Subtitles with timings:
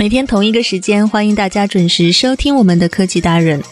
[0.00, 3.62] 每天同一个时间，欢迎大家准时收听我们的科技达人。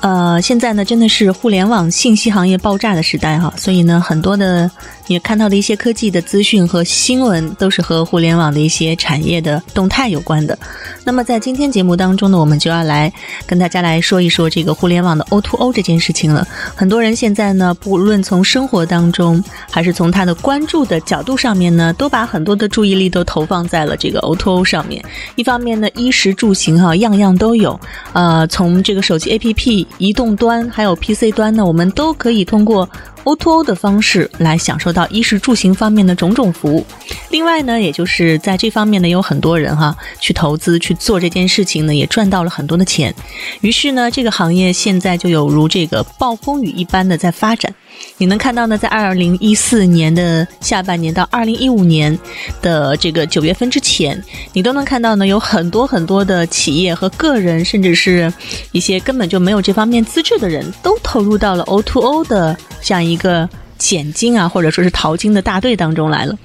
[0.00, 4.70] 呃，现在呢，真的是互联网信息行业爆炸的时代哈，所以呢，很多的
[5.06, 10.58] 你看到的一些科技的资讯和新闻，都是和互联网的一些产业的动态有关的。
[11.04, 13.12] 那么在今天节目当中呢，我们就要来
[13.46, 16.46] 跟大家来说一说这个互联网的 O to 这件事情了。
[16.74, 25.04] 很多人现在呢，不论从生活当中，还是从他的关注的角度上面呢，都把很多的注意力都投放在了这个 O to O 上面。
[25.36, 27.78] 一方面呢，衣食住行哈，样样都有。
[28.14, 32.88] 呃，从这个手机 APP、移动端还有 PC 端呢，我们都可以通过
[33.24, 36.86] O to O 的方式来享受到衣食住行方面的种种服务。
[37.30, 43.14] 另外呢，也就是在这方面呢，有很多人哈去投资去做这件事情呢，也赚到了很多的钱。
[43.60, 47.74] 于是呢，这个行业现在就有如这个暴风雨一般的在发展。
[48.18, 52.16] 你能看到呢，在二零一四年的下半年到二零一五年
[52.60, 54.20] 的这个九月份之前，
[54.52, 58.32] 你都能看到呢，有很多很多的企业和个人，甚至是
[58.72, 63.48] 一些根本就没有这方面资质的人，都投入到了 O to O 的这样一一个
[63.78, 66.36] 捡金啊，或者说是淘金的大队当中来了。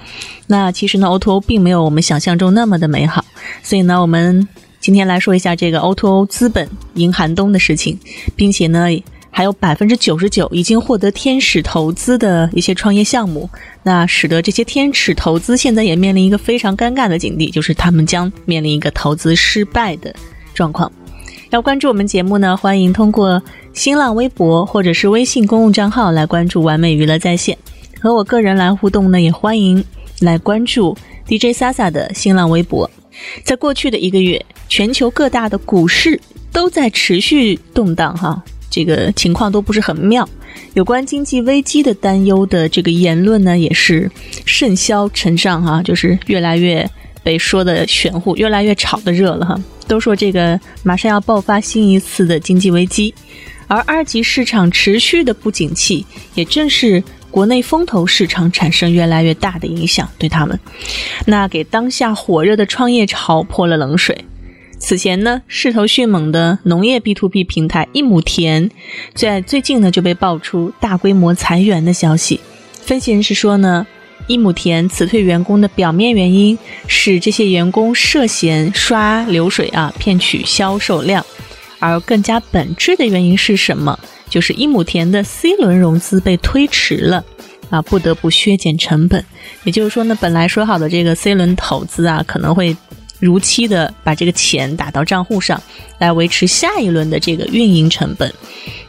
[0.47, 3.25] 那其实呢，O to O 并没有我们想象中那么的美好，
[3.61, 4.47] 所以呢，我们
[4.79, 7.99] 今天来说一下这个 O to O 资本迎寒冬的事情，
[8.35, 8.87] 并且呢。
[9.31, 13.47] 还有百分之九十九已经获得天使投资的一些创业项目，
[13.83, 20.13] 那使得这些天使投资现在也面临一个非常尴尬的境地，就是他们将面临一个投资失败的
[20.55, 20.91] 状况。
[21.51, 23.41] 要关注我们节目呢，欢迎通过
[23.79, 27.57] 新浪微博或者是微信公共账号来关注完美娱乐在线，
[28.01, 29.81] 和我个人来互动呢，也欢迎
[30.19, 32.91] 来关注 DJ Sasa 的新浪微博。
[33.41, 36.19] 在过去的一个月，全球各大的股市
[36.51, 38.43] 都在持续动荡，哈。
[38.69, 40.27] 这个情况都不是很妙，
[40.73, 44.11] 有关经济危机的担忧的这个言论呢，也是
[44.43, 46.85] 甚嚣尘上哈，就是越来越
[47.23, 49.57] 被说的玄乎，越来越炒的热了哈。
[49.87, 53.11] 都说这个马上要爆发新一次的经济危机，
[53.69, 60.59] 而二级市场持续的不景气，也正是国内风投市场产生越来越大的影响，对他们，
[61.27, 64.25] 那给当下火热的创业潮泼了冷水。
[64.79, 68.71] 此前呢，势头迅猛的农业 B to B 平台一亩田，
[69.13, 72.39] 在最近呢就被爆出大规模裁员的消息。
[72.81, 73.85] 分析人士说呢，
[74.25, 76.57] 一亩田辞退员工的表面原因
[76.87, 81.21] 是这些员工涉嫌刷流水啊，骗取销售量；
[81.79, 83.97] 而更加本质的原因是什么？
[84.29, 87.25] 就是一亩田的 C 轮融资被推迟了
[87.69, 89.25] 啊，不得不削减成本。
[89.63, 92.75] 也就是说呢，本来说好的这个 C 轮投资啊，可能会。
[93.21, 95.61] 如期的把这个钱打到账户上，
[95.97, 98.33] 来维持下一轮的这个运营成本。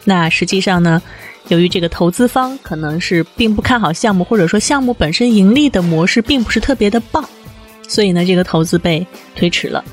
[0.05, 1.03] 那实际上呢，
[1.49, 7.29] 由于这个投资方可能是并不看好项目，或者说项目本身盈利的模式并不是特别的棒，
[7.89, 9.85] 所以呢，这个投资被推迟了。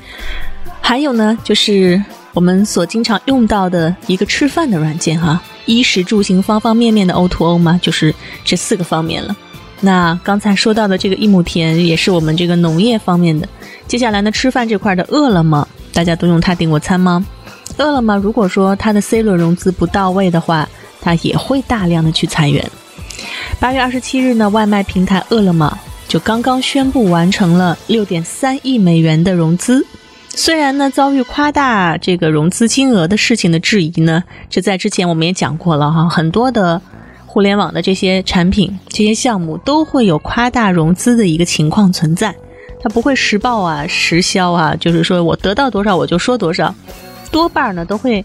[0.80, 2.00] 还有呢，就是
[2.34, 9.36] 我们所经常用到的一个吃饭的软件哈，衣食住行方方面面的 O to O 嘛，就是这四个方面了。
[9.80, 13.48] 那刚才说到的这个一亩田，也是我们这个农业方面的。
[13.86, 17.24] 接下来呢，吃饭这块的饿了么，大家都用它订过餐吗？
[17.76, 20.68] 饿了么如果说它的 C 轮融资不到位的话，
[21.00, 22.64] 它也会大量的去裁员。
[23.60, 25.78] 八月二十七日呢，外卖平台饿了么
[26.08, 29.86] 就刚刚宣布完成了六点三亿美元的融资。
[30.30, 36.80] 虽然呢遭遇夸大这个融资金额的事情的质疑呢，这在之前我们也讲过了哈，很多的。
[37.30, 42.34] 互联网的这些产品、这些项目都会有夸大融资的一个情况存在，
[42.80, 46.74] 它不会实报啊、实销啊，就是说我得到多少我就说多少，
[47.30, 48.24] 多半呢都会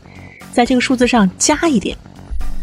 [0.54, 1.95] 在这个数字上加一点。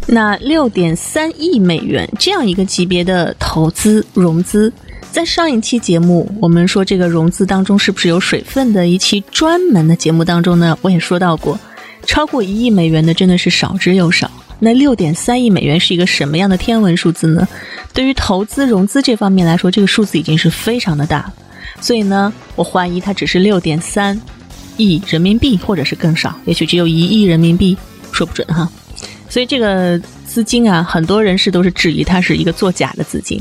[0.06, 4.73] 那六点三亿美元这样一个级别的投资融资，
[5.12, 11.58] 在上一期节目我们说这个融资当中是不是有水分的一期专门的节目当中呢，我也说到过，
[12.06, 14.31] 超过一亿美元的真的是少之又少。
[14.61, 17.49] 那六点三亿美元是一个什么样的天文数字呢？
[17.93, 21.35] 对于投资融资这方面来说，这个数字已经是非常的大了，
[21.81, 24.20] 所以呢，我怀疑它只是六点三
[24.76, 27.76] 亿人民币，或者是更少，也许只有一亿人民币，
[28.12, 28.70] 说不准哈。
[29.29, 33.41] 所以这个资金啊，很多人士都是质疑它是一个作假的资金。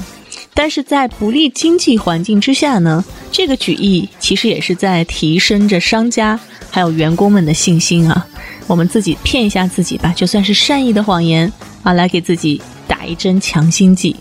[0.61, 3.01] 但是在不利经济环境之下呢，
[3.31, 6.37] 这个举意其实也是在提升着商家
[6.69, 8.27] 还有员工们的信心啊。
[8.67, 11.49] 我们自己骗一下自己吧，就算是善意的谎言
[11.81, 14.13] 啊，来给自己打一针强心剂。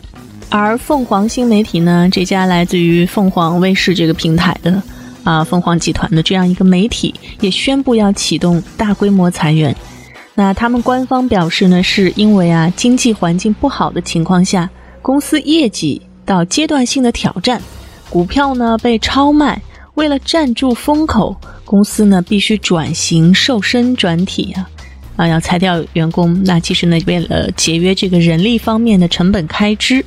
[0.49, 4.81] 而凤凰新媒体呢，这家来自于凤凰卫视这个平台的
[5.25, 9.75] 啊，凤凰集团的这样一个媒体，也宣布要启动大规模裁员。
[10.37, 14.71] 那他们官方表示呢，是因为啊，经济环境不好的情况下，
[15.03, 17.59] 公司业绩到阶段性的挑战，
[18.11, 19.63] 股票呢被超卖，
[19.95, 21.35] 为了站住风口，
[21.65, 24.69] 公司呢必须转型瘦身转体啊。
[25.17, 30.05] 啊，要裁掉员工，那其实呢，为了节约这个人力方面的成本开支，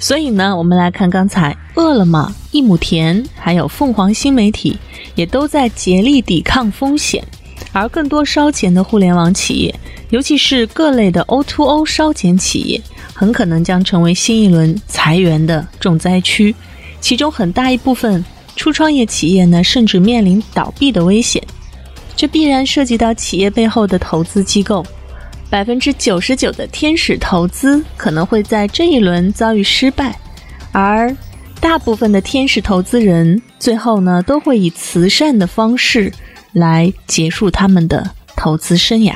[0.00, 4.76] 所以呢，我们来看刚才饿了么、一亩田，还有凤凰新媒体，
[5.14, 7.24] 也都在竭力抵抗风险。
[7.72, 9.74] 而更多烧钱的互联网企业，
[10.10, 12.80] 尤其是各类的 O2O 烧钱企业，
[13.14, 16.54] 很可能将成为新一轮裁员的重灾区。
[17.00, 18.24] 其中很大一部分
[18.54, 21.42] 初创业企业呢，甚至面临倒闭的危险。
[22.14, 24.84] 这必然涉及到企业背后的投资机构，
[25.48, 30.16] 百分之九十九的天使投资可能会在这一轮遭遇失败，
[30.72, 31.16] 而
[31.58, 36.12] 大部分的天使投资人最后呢都会以慈善的方式
[36.52, 39.14] 来结束他们的投资生涯。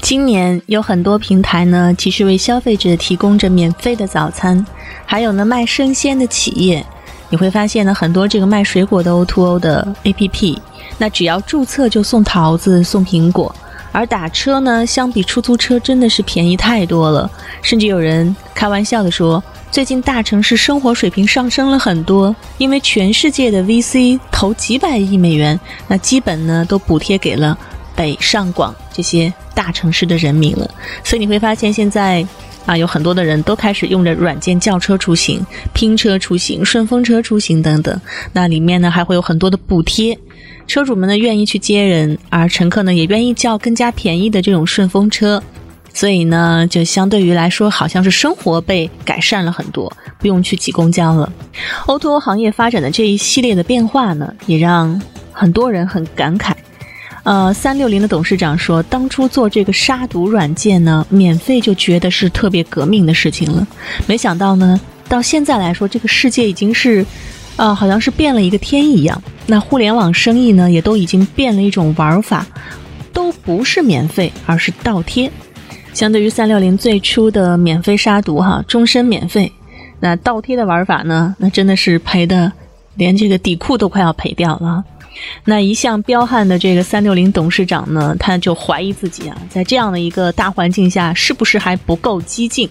[0.00, 4.64] 今年有很多平台呢，其实为消费者提供着免费的早餐，
[5.04, 6.84] 还有呢卖生鲜的企业，
[7.28, 10.58] 你会发现呢很多这个卖水果的 O2O 的 APP。
[10.98, 13.54] 那只要注册就送桃子、送苹果，
[13.96, 17.30] 而打车呢，相比出租车真的是便宜太多了。
[17.62, 25.58] 甚至有人开玩笑的说，最近大城市生活水平上升了很多，因为全世界的 VC 投几百亿美元，
[25.88, 27.56] 那基本呢都补贴给了
[27.94, 30.70] 北上广这些大城市的人民了。
[31.02, 32.22] 所以你会发现现在
[32.66, 35.40] 啊，有很多的人都开始用着软件叫车出行、
[35.72, 38.00] 拼车出行、顺风车出行等等，
[38.32, 40.18] 那里面呢还会有很多的补贴。
[40.66, 45.40] 车主们呢愿意去接人，而乘客呢也愿意叫更加便宜的这种顺风车，
[45.94, 51.32] 所以呢就相对于来说，好像是生活被改善了很多，不用去挤公交了。
[51.86, 56.52] O2O 行业发展的这一系列的变化呢，也让很多人很感慨。
[57.26, 63.66] 呃，三六零的董事长说，当初做这个杀毒软件呢，免费就觉得是特别革命的事情了，
[64.06, 67.04] 没想到呢，到现在来说，这个世界已经是。
[67.56, 69.22] 啊，好像是变了一个天一样。
[69.46, 72.46] 那互联网生意呢，也都已经变了一种玩法，
[73.14, 75.32] 都不是免费，而是倒贴。
[75.94, 79.50] 相对于三六零最初的免费杀毒哈，终身免费，
[80.00, 82.52] 那倒贴的玩法呢，那真的是赔的，
[82.96, 84.84] 连这个底裤都快要赔掉了。
[85.44, 92.68] 那一向彪悍的这个三六零董事长呢，他就怀疑自己啊，在这样的一个大环境下，是不是还不够激进？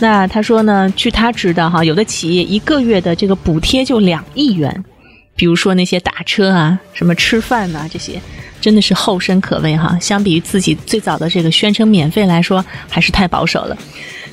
[0.00, 0.92] 那他说呢？
[0.96, 4.84] 据他知道，哈，有的企业一个月的这个补贴就两亿元，
[5.36, 8.20] 比如说那些打车啊、什么吃饭呐这些，
[8.60, 9.96] 真的是后生可畏哈。
[10.00, 13.78] 相比于自己最早的这个宣称免费来说，还是太保守了。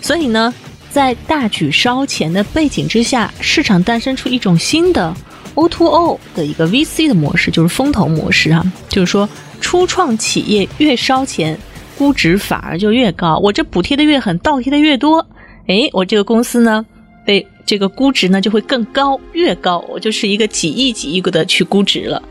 [0.01, 0.51] 所以呢，
[0.89, 5.15] 在大举烧钱的背景之下，市场诞生出一种新的
[5.55, 9.27] O2O O 的一个 VC 的模式，就是风投模式啊，就是说
[9.59, 11.57] 初创企业越烧钱，
[11.97, 13.37] 估值反而就越高。
[13.37, 15.25] 我这补贴的越狠，倒贴的越多。
[15.67, 16.85] 哎，我这个公司呢，
[17.25, 22.21] 被这个估值呢就会更高，越高我就是一个几亿几亿个的去估值了。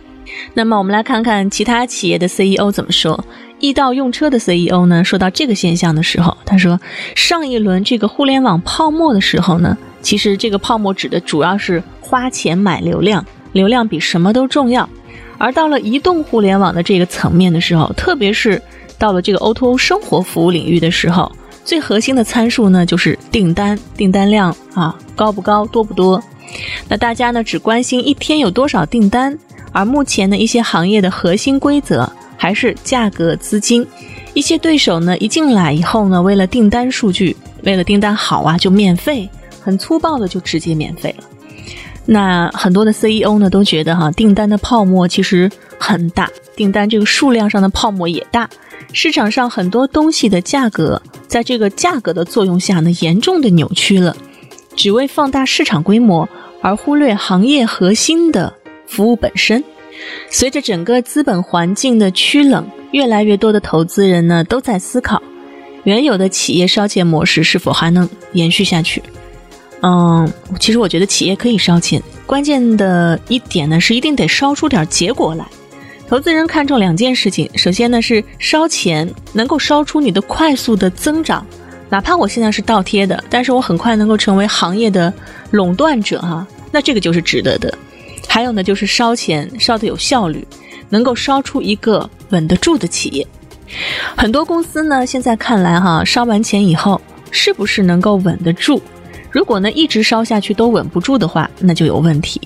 [0.55, 3.25] 那么我们来看看其他企业的 CEO 怎么说。
[3.59, 6.81] 易到用车的 CEO 呢，说到这个现象的时候，他说，
[7.15, 14.89] 上一轮这个互联网泡沫的时候呢，其实这个泡沫指的主要是花钱买流量，流量比什么都重要。
[15.39, 18.61] 而到了移动互联网的这个层面的时候，特别是
[18.99, 21.31] 到了这个 O2O 生活服务领域的时候。
[21.63, 26.21] 最核心的参数呢，就是订单订单量啊，高不高，多不多？
[26.89, 29.39] 那大家呢只关心一天有多少订单，
[29.71, 33.87] 而目前呢一些行业的核心规则还是价格、资金。
[34.35, 39.29] 一些对手呢一进来以后呢，为了订单数据，为了订单好啊，就免费，
[39.61, 41.25] 很粗暴的就直接免费了。
[42.07, 48.49] 那很多的 CEO 呢都觉得哈，订单的泡沫其实很大，订单这个数量上的泡沫也大。
[48.93, 54.17] 市场上很多东西的价格，在这个价格的作用下呢，严重的扭曲了，
[54.75, 56.29] 只为放大市场规模，
[56.61, 58.53] 而忽略行业核心的
[58.89, 59.63] 服务本身。
[60.31, 65.23] 随着整个资本环境的趋冷，越来越多的投资人呢都在思考，
[65.85, 69.01] 原有的企业烧钱模式是否还能延续下去？
[69.83, 75.45] 嗯，其实我觉得企业可以烧钱，关键的一点呢是一定得烧出点结果来。
[76.07, 81.47] 投资人看重两件事情，首先呢是烧钱能够烧出你的快速的增长，
[81.89, 85.13] 哪怕我现在是倒贴的，但是我很快能够成为行业的
[85.53, 87.73] 垄断者哈， 那这个就是值得的。
[88.29, 90.47] 还有呢就是烧钱烧的有效率，
[90.89, 93.27] 能够烧出一个稳得住的企业。
[94.17, 98.83] 很多公司呢现在看来哈，烧完钱以后是不是能够稳得住？
[99.31, 102.41] 如果呢一直烧下去都稳不住的话，那就有问题。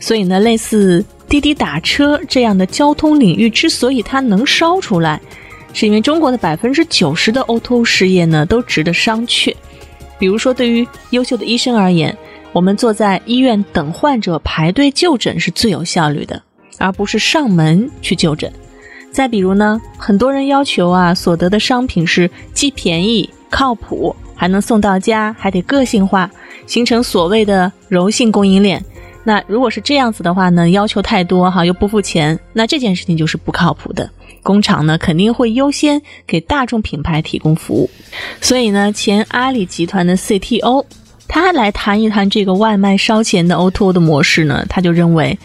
[0.00, 1.04] 所以呢，类似。
[1.30, 5.20] 滴滴打车这样的交通领域之所以它能烧出来，
[5.72, 9.54] 是因为中国的百分之九十的 O2O 事业呢都值得商榷。
[10.18, 12.18] 比如说，对于优秀的医生而言，
[12.50, 16.42] 我们坐在医院等患者排队就诊是最有效率的，
[16.78, 18.52] 而不是上门去就诊。
[19.12, 26.30] 再比如呢，很多人要求啊，所得的商品是既便宜、靠谱，还能送到家，还得个性化，
[26.66, 28.82] 形成所谓的柔性供应链。
[29.22, 34.10] 那如果是这样子的话呢，要求太多哈，又不付钱，那这件事情就是不靠谱的。
[34.42, 37.90] 工厂呢肯定会优先给大众品牌提供服务。
[38.40, 40.86] 所以呢，前阿里集团的 CTO
[41.28, 45.38] 他来谈一谈这个外卖烧钱的 O2O 的模式呢，他就认为，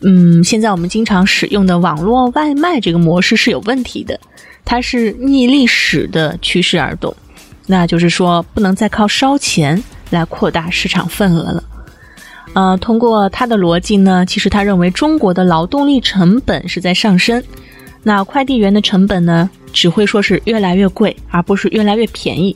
[0.00, 4.18] 嗯，现在我们经常使用的网络外卖这个模式是有问题的，
[4.64, 7.14] 它是逆历史的趋势而动，
[7.66, 11.64] 那就是说不能再靠烧钱来扩大市场份额了。
[12.54, 17.42] 呃，通过他的逻辑呢，其实他认为中国的劳动力成本是在上升，
[18.02, 22.54] 那快递员的成本呢，只会说是越来越贵，而不是越来越便宜。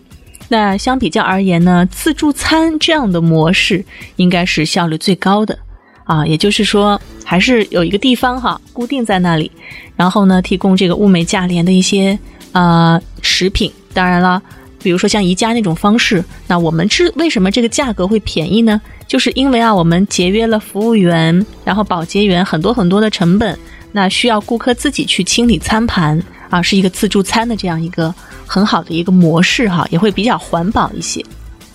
[0.49, 3.83] 那相比较而言呢，自助餐这样的模式
[4.17, 5.59] 应该是效率最高的
[6.05, 9.51] 啊，也就是说，还是有一个地方哈，固定在那里，
[9.97, 12.19] 然后呢，提供这个物美价廉的一些
[12.53, 13.73] 呃食品。
[13.95, 14.43] 当然了。
[14.83, 18.81] 比如说像宜家那种方式，那我们是为什么这个价格会便宜呢？
[19.07, 23.59] 就是因为啊，我们节约了服务员，然后保洁员很多很多的成本，
[23.93, 28.15] 那需要顾客自己去清理餐盘啊，是一个自助餐的这样一个
[28.47, 31.25] 很好的一个模式哈，也会比较环保一些。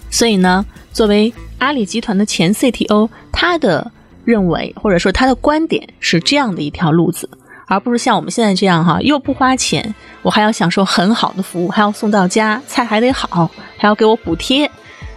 [0.10, 3.90] 所以呢，作为阿里集团的前 CTO，他的
[4.26, 7.30] 认为或者说他的观点是这样的一条路子。
[7.68, 14.70] 而不是像我们现在这样哈，又不花钱，我还要享受很好的服务，还要送到家，菜还得好，还要给我补贴。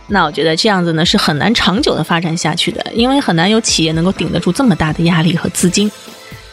[0.07, 5.91] 那我觉得这样子呢是很难长久的发展下去的，因为很难有企业能够顶得住这么大的压力和资金。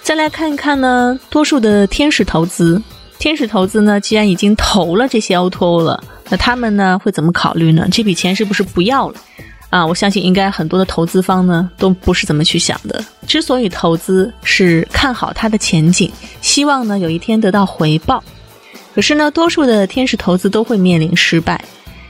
[0.01, 2.81] 再来看一看呢，多数的天使投资，
[3.19, 7.85] 天使投资呢，既然已经投了这些 O2O 了，那他们呢会怎么考虑呢？
[7.91, 9.15] 这笔钱是不是不要了？
[9.71, 13.03] 啊，我相信应该很多的投资方呢都不是怎么去想的。
[13.25, 16.11] 之所以投资是看好它的前景，
[16.41, 18.23] 希望呢有一天得到回报。
[18.93, 21.63] 可是呢，多数的天使投资都会面临失败。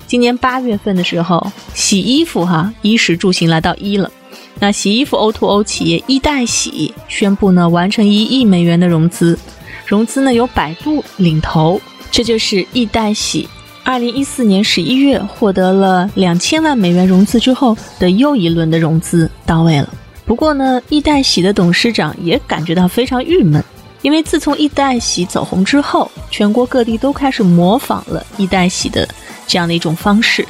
[0.07, 4.11] 今年八月份的时候，洗衣服哈，衣食住行来到一了。
[4.59, 9.37] 那洗衣服 O2O 企业一代洗宣布呢完成一亿美元的融资，
[9.85, 11.79] 融资呢由百度领投，
[12.11, 13.47] 这就是一代洗。
[13.83, 19.89] 二零一四年十一月获得了两千万美元融资之后的又一轮的融资到位了。
[20.25, 23.61] 不过呢，易代喜的董事长也感觉到非常郁闷，
[24.01, 29.07] 因为自从易代喜走红之后，全国各地都开始模仿了易代喜的
[29.47, 30.45] 这样的一种方式，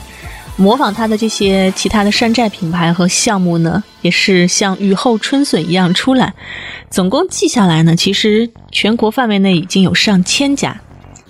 [0.58, 6.34] 模仿他的这些其他的山寨品牌和项目呢，也是像雨后春笋一样出来。
[6.92, 10.80] 总共记下来呢，其实全国范围内已经有上千家。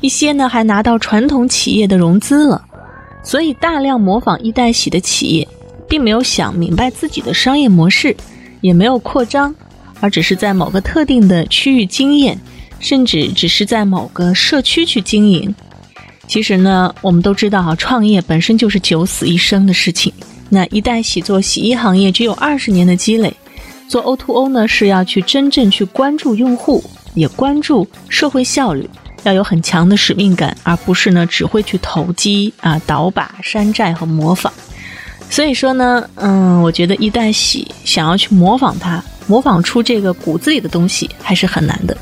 [0.01, 2.61] 一些呢还拿到传统企业的融资了，
[3.23, 5.47] 所以大量模仿一代洗的企业，
[5.87, 8.15] 并没有想明白自己的商业模式，
[8.61, 9.53] 也没有扩张，
[9.99, 12.37] 而只是在某个特定的区域经验，
[12.79, 15.53] 甚至只是在某个社区去经营。
[16.27, 20.11] 其实呢，我们都知道，创业本身就是九死一生的事情。
[20.49, 23.31] 那一代洗做洗衣行业只有二十年的积累，
[23.87, 28.89] 做 O2O 呢是要去真正去关注用户，也关注社会效率。
[29.23, 34.51] 要有很强的使命感，而不是呢只会去投机啊、倒把、山寨和模仿。
[35.29, 41.95] 所以说呢，嗯，我觉得一代喜想要去模仿它，模仿出这个骨子里的东西还是很难的。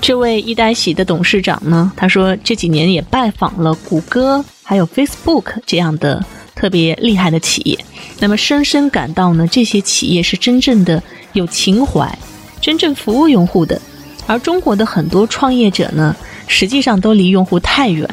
[0.00, 6.24] 这位一代喜的董事长呢，他说这几年也拜访了谷歌还有 Facebook 这样的
[6.56, 7.78] 特别厉害的企业，
[8.18, 11.00] 那么深深感到呢，这些企业是真正的
[11.34, 12.18] 有情怀，
[12.60, 13.80] 真正服务用户的。
[14.26, 16.16] 而中国的很多创业者呢。
[16.46, 18.08] 实际上都离用户太远，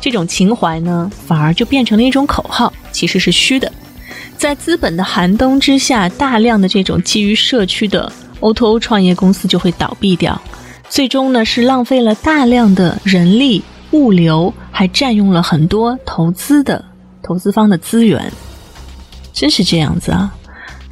[0.00, 3.70] 这种情怀呢，反而就变成了一种口号，其实是虚的。
[4.36, 8.10] 在资本的寒冬之下，大量的这种基于社区的
[8.40, 10.40] O2O 创业公司就会倒闭掉，
[10.88, 16.82] 最终呢是浪费了大量的人力物流，还占用了很多投资的
[17.22, 18.32] 投资方的资源，
[19.34, 20.32] 真是这样子啊。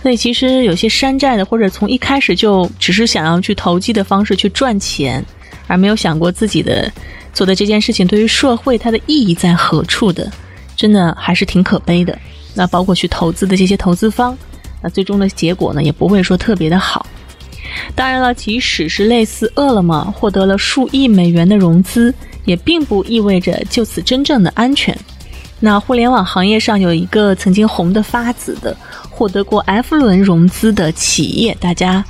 [0.03, 5.25] 所以其实有些山寨的，或者从一开始就只是想要去投机的方式去赚钱，
[5.69, 6.91] 而没有想过自己的
[7.33, 10.29] 做的这件事情对于社会它的意义在何处的，
[10.75, 12.19] 真的还是挺可悲的。
[12.55, 14.37] 那包括去投资的这些投资方，
[14.83, 17.07] 那最终的结果呢，也不会说特别的好。
[17.95, 22.13] 当然了，即使是类似饿了么获得了数亿美元的融资，
[22.45, 24.99] 也并不意味着就此真正的安全。
[25.61, 28.77] 那互联网行业上有一个曾经红得发紫的。
[29.11, 32.05] 获得过 F 轮融资的企业，大家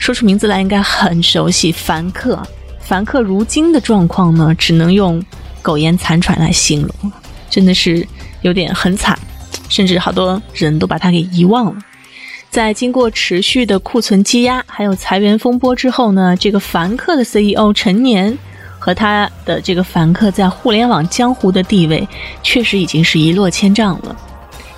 [0.00, 1.70] 说出名字来应该很熟悉。
[1.70, 2.42] 凡客，
[2.84, 5.22] 凡客如今的状况呢，只能用
[5.62, 7.16] 苟延残喘来形容了，
[7.48, 8.06] 真的是
[8.42, 9.18] 有点很惨，
[9.68, 11.76] 甚至好多人都把它给遗忘了。
[12.50, 18.38] 在经过持续的库存积压，还有裁员风波之后呢，这个凡客的 CEO 陈年
[18.78, 22.06] 和他的这个凡客在互联网江湖的地位，
[22.42, 24.14] 确实已经是一落千丈了。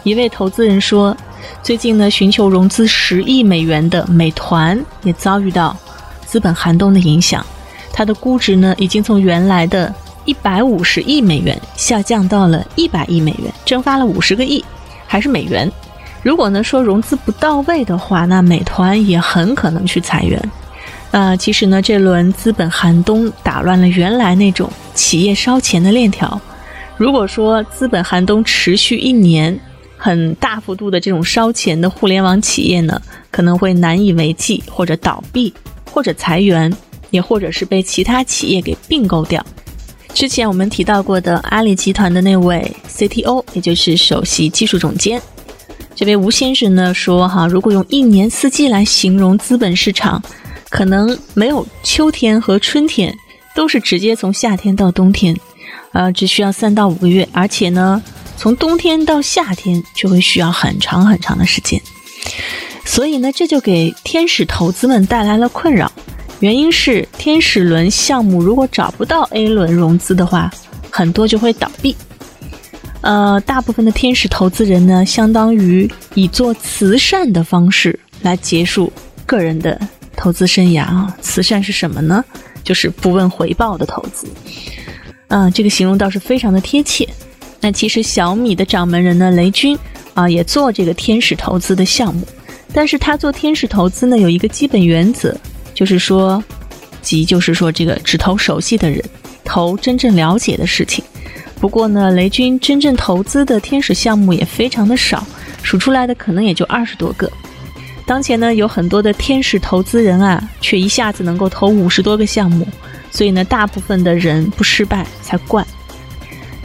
[0.05, 1.17] 一位投资人说。
[1.63, 5.77] 最近呢，寻求融资十亿美元的美团也遭遇到
[6.25, 7.45] 资本寒冬的影响，
[7.97, 9.93] 它的估值呢已经从原来的
[10.27, 14.63] 一百五十亿美元下降到了一百亿美元，蒸发了五十个亿，
[15.07, 15.73] 还是美元。
[16.23, 20.39] 如果呢说融资不到位的话，那美团也很可能去裁员。
[21.11, 26.39] 那其实呢，这轮资本寒冬打乱了原来那种企业烧钱的链条。
[26.99, 29.59] 如果说资本寒冬持续一年，
[29.97, 33.01] 很大幅度的这种烧钱的互联网企业呢，
[33.31, 35.55] 可能会难以为继，或者倒闭，
[35.91, 36.71] 或者裁员，
[37.11, 39.45] 也或者是被其他企业给并购掉。
[40.15, 45.21] 之前我们提到过的阿里集团的那位 CTO，也就是首席技术总监，
[45.95, 50.23] 这位吴先生呢说：“哈，如果用一年四季来形容资本市场，
[50.71, 53.15] 可能没有秋天和春天，
[53.55, 55.37] 都是直接从夏天到冬天，
[55.93, 58.03] 呃，只需要三到五个月，而且呢。”
[58.39, 61.81] 从冬天到夏天就会需要很长很长的时间，
[62.85, 65.91] 所以呢，这就给天使投资们带来了困扰。
[66.41, 70.53] 原因是天使轮项目如果找不到 A 轮融资的话，
[70.91, 71.97] 很多就会倒闭。
[73.01, 78.93] 呃，大部分的天使投资人呢，相当于以做慈善的方式来结束
[79.25, 79.81] 个人的
[80.17, 81.17] 投资生涯啊。
[81.23, 82.25] 慈善是什么呢？
[82.63, 84.27] 就是不问回报的投资。
[85.29, 87.09] 嗯，这个形容倒是非常的贴切。
[87.61, 89.79] 那其实小米的掌门人呢，雷军
[90.15, 92.27] 啊，也做这个天使投资的项目，
[92.75, 95.35] 但是他做天使投资呢，有一个基本原则，
[95.77, 96.43] 就是说，
[97.03, 99.05] 即就是说这个只投熟悉的人，
[99.45, 101.05] 投真正了解的事情。
[101.61, 105.25] 不过呢，雷军真正投资的天使项目也非常的少，
[105.63, 107.31] 数出来的可能也就二十多个。
[108.07, 112.67] 当前呢，有很多的天使投资人啊，却一下子能够投五十多个项目，
[113.11, 115.63] 所以呢，大部分的人不失败才怪。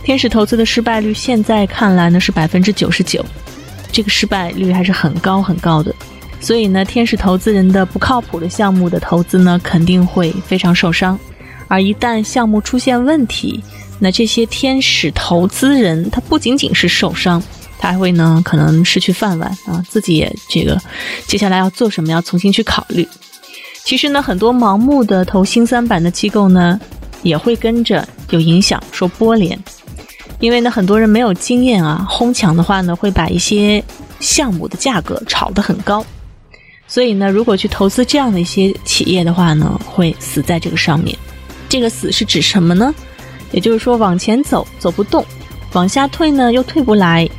[0.04, 3.26] 天使投资的失败率现在看来呢是百分之九十九，
[3.91, 5.93] 这个失败率还是很高很高的。
[6.41, 11.17] 所以呢，天使投资人的不靠谱的项目的投资呢肯定会非常受伤。
[11.67, 13.63] 而一旦项目出现问题，
[13.99, 17.41] 那这些天使投资人他不仅仅是受伤，
[17.77, 20.77] 他还会呢可能失去饭碗啊，自己也这个
[21.27, 23.08] 接下来要做什么要重新去考虑。
[23.84, 26.80] 其实呢，很多盲目的投新三板的机构呢
[27.21, 29.58] 也会跟着有影响，受波连。
[30.39, 33.84] 因为呢，很多人没有经验啊，哄抢的话呢，会把一些
[34.19, 36.04] 项目的价格炒得很高，
[36.91, 41.17] 所以呢，如果去投资这样的一些企业的话呢，会死在这个上面。
[41.69, 42.93] 这个死是指什么呢？
[43.54, 45.25] 也就是说，往前走走不动，
[45.71, 47.30] 往下退呢又退不来，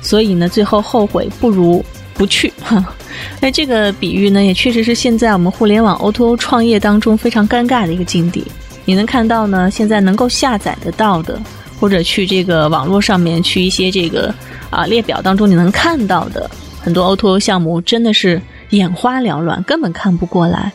[0.00, 2.50] 所以呢，最后后悔不如不去。
[2.62, 2.82] 哈
[3.38, 8.42] 那这个比喻呢，也确实是现在我们互联网 O2O 创业当中非常尴尬的一个境地。
[8.86, 11.38] 你能看到呢，现在能够下载得到的。
[11.78, 14.32] 或者去这个网络上面去一些这个
[14.70, 16.48] 啊列表当中，你能看到的
[16.80, 18.40] 很多 O2O 项目真的是
[18.72, 20.72] 眼花缭乱，根本看不过来。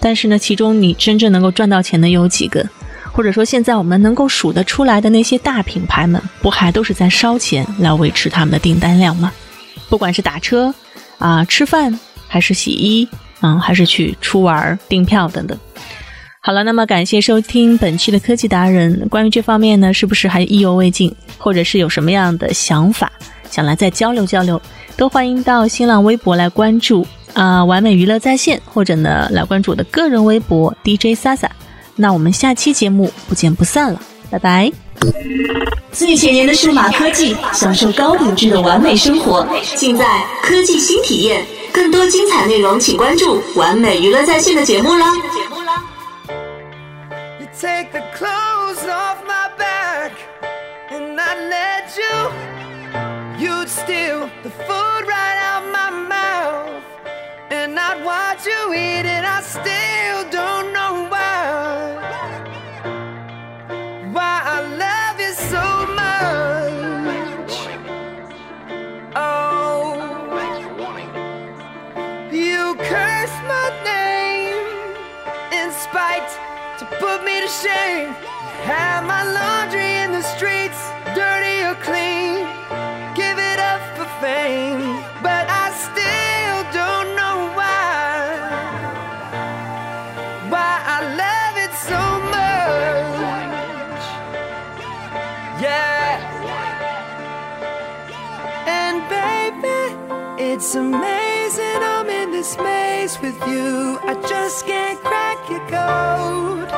[0.00, 2.68] 但是呢，其中你真正能够赚到钱的有几个？
[3.10, 9.32] 或者说现在我们能够数得出来的那些大品牌们，不还都是在烧钱来维持他们的订单量吗？
[9.88, 10.74] 不管是打车
[11.18, 13.08] 啊、吃饭，还是洗衣
[13.40, 15.56] 啊，还是去出玩、订票等等。
[16.40, 19.08] 好了，那么感谢收听本期的科技达人。
[19.08, 23.10] 关于这方面呢，是不是还意犹未尽，或者是有什么样的想法，
[23.48, 24.60] 想来再交流交流，
[24.96, 31.50] 都欢迎到新浪微博来关注啊，完美娱乐在线，或者呢来关注我的个人微博 DJ Sasa。
[31.96, 34.72] 那我们下期节目不见不散了，拜拜。
[35.92, 40.04] 最前沿的数码科技，享受高品质的完美生活，尽在
[40.42, 41.44] 科技新体验。
[41.72, 45.06] 更多精彩内容，请关注完美娱乐在线的节目啦。
[47.64, 50.12] take the clothes off my back
[50.90, 52.30] and I'd let you,
[53.38, 55.53] you'd steal the food right out my mouth.
[57.94, 61.96] Not what you eat, and I still don't know why.
[64.12, 67.52] Why I love you so much.
[69.16, 69.94] Oh,
[72.32, 74.66] you curse my name
[75.52, 76.30] in spite
[76.78, 78.14] to put me to shame.
[78.64, 80.80] Have my laundry in the streets,
[81.14, 82.46] dirty or clean.
[83.14, 84.83] Give it up for fame,
[100.64, 103.98] it's amazing I'm in this maze with you.
[104.02, 106.70] I just can't crack your code.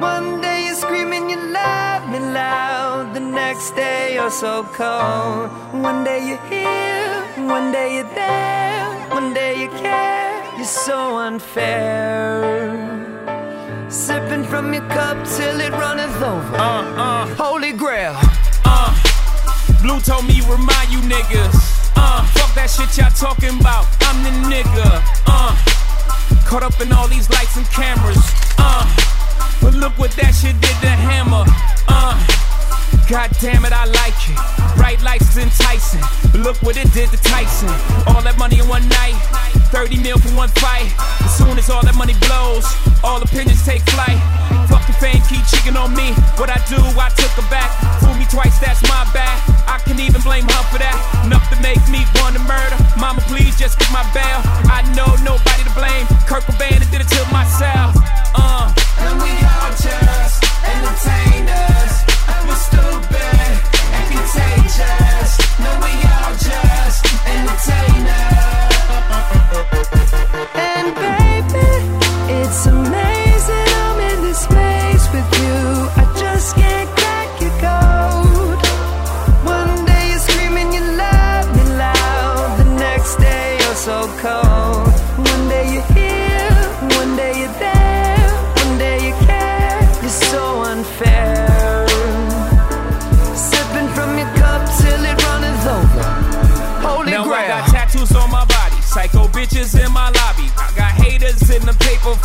[0.00, 5.50] One day you're screaming you love me loud, the next day you're so cold.
[5.82, 10.30] One day you're here, one day you're there, one day you care.
[10.56, 12.70] You're so unfair.
[13.88, 16.56] Sipping from your cup till it runneth over.
[16.56, 18.14] Uh, uh, Holy grail.
[18.64, 18.94] uh.
[19.82, 21.79] Blue told me remind you niggas.
[22.10, 23.86] Uh, fuck that shit y'all talking about.
[24.02, 24.98] I'm the nigga.
[25.30, 25.54] Uh,
[26.42, 28.18] caught up in all these lights and cameras.
[28.58, 28.82] Uh,
[29.62, 31.46] but look what that shit did to Hammer.
[31.86, 32.18] Uh,
[33.06, 34.38] God damn it, I like it.
[34.74, 36.02] Bright lights is enticing.
[36.32, 37.70] But look what it did to Tyson.
[38.10, 39.14] All that money in one night.
[39.70, 40.90] 30 mil for one fight.
[41.22, 42.66] As soon as all that money blows,
[43.06, 44.18] all opinions take flight.
[44.66, 46.10] Fuck the fame, keep cheating on me.
[46.38, 47.70] What I do, I took her back.
[48.02, 49.38] Fool me twice, that's my bad.
[49.70, 50.98] I can even blame her for that.
[51.26, 52.78] Enough to make me want to murder.
[52.98, 54.42] Mama, please just get my bail.
[54.66, 56.06] I know nobody to blame.
[56.26, 57.94] Kurt Cobain did it to myself.
[58.34, 58.74] Uh.
[59.06, 61.94] And we all just entertainers.
[62.26, 62.89] And we're stupid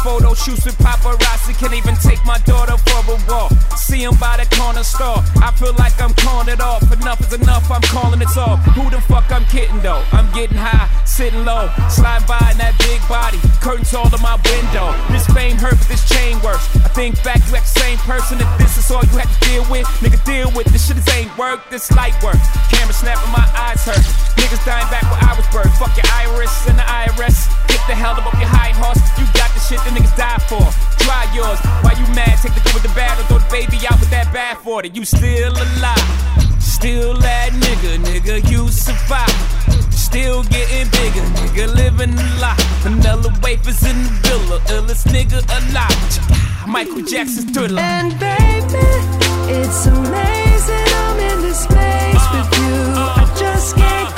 [0.03, 1.57] photo shoots with paparazzi.
[1.59, 3.51] Can't even take my daughter for a walk.
[3.77, 5.23] See 'em by the corner store.
[5.41, 6.81] I feel like I'm calling it off.
[6.91, 8.59] Enough is enough, I'm calling it off.
[8.75, 10.03] Who the fuck I'm kidding though?
[10.11, 13.39] I'm getting high, sitting low, slide by in that big body.
[13.61, 14.95] Curtains all in my window.
[15.11, 16.67] This fame hurt, but this chain works.
[16.83, 18.41] I think back, you act the same person.
[18.41, 20.95] If this is all you had to deal with, nigga, deal with this shit.
[20.95, 22.39] This ain't work, this light work.
[22.71, 24.01] Camera snapping, my eyes hurt.
[24.39, 25.77] Niggas dying back where I was birthed.
[25.77, 27.47] Fuck your iris and the IRS.
[27.67, 29.01] Get the hell up off your high horse.
[29.17, 30.65] You got the shit the niggas die for.
[31.05, 31.59] Try yours.
[31.85, 32.39] Why you mad?
[32.41, 34.83] Take the kid with the bad or throw the baby out with that bad for
[34.83, 34.95] it.
[34.95, 36.55] You still alive.
[36.59, 39.29] Still that nigga, nigga, you survive.
[39.93, 42.59] Still getting bigger, nigga, living a lot.
[42.81, 46.67] Vanilla wafers in the villa, illest nigga alive.
[46.67, 47.79] Michael Jackson's thriller.
[47.81, 48.89] And baby,
[49.53, 52.73] it's amazing I'm in this space uh, with you.
[52.97, 54.09] Uh, I uh, just can't.
[54.09, 54.14] Uh,